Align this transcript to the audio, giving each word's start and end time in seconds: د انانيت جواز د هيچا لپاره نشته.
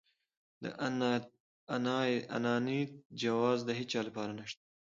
د 0.63 0.65
انانيت 2.37 2.91
جواز 3.21 3.59
د 3.65 3.69
هيچا 3.79 3.99
لپاره 4.07 4.31
نشته. 4.39 4.63